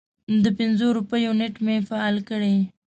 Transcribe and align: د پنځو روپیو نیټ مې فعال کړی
د 0.43 0.45
پنځو 0.57 0.87
روپیو 0.97 1.31
نیټ 1.39 1.55
مې 1.65 1.75
فعال 1.89 2.15
کړی 2.29 2.55